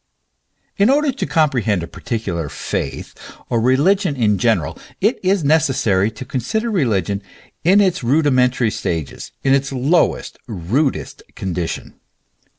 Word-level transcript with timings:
In 0.77 0.89
order 0.89 1.11
to 1.11 1.25
comprehend 1.27 1.83
a 1.83 1.87
particular 1.87 2.49
faith, 2.49 3.13
or 3.51 3.61
religion 3.61 4.15
in 4.15 4.39
general, 4.39 4.79
it 4.99 5.19
is 5.21 5.43
necessary 5.43 6.09
to 6.09 6.25
consider 6.25 6.71
religion 6.71 7.21
in 7.63 7.79
its 7.79 8.03
rudimentary 8.03 8.71
stages, 8.71 9.31
in 9.43 9.53
its 9.53 9.71
lowest, 9.71 10.39
rudest 10.47 11.21
condition. 11.35 11.99